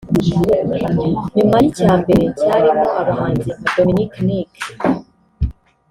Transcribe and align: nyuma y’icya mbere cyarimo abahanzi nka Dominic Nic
nyuma 1.35 1.55
y’icya 1.61 1.91
mbere 2.01 2.23
cyarimo 2.39 2.85
abahanzi 3.01 3.49
nka 3.57 3.69
Dominic 3.75 4.13
Nic 4.25 4.51